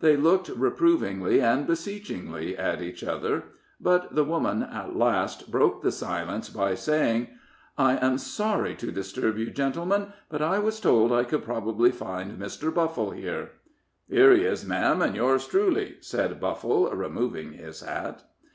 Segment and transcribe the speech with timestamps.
[0.00, 3.44] They looked reprovingly and beseechingly at each other,
[3.78, 7.28] but the woman, at last, broke the silence by saying:
[7.76, 12.40] "I am sorry to disturb you, gentlemen, but I was told I could probably find
[12.40, 12.72] Mr.
[12.72, 13.50] Buffle here."
[14.08, 18.22] "Here he is, ma'am, and yours truly," said Buffle, removing his hat.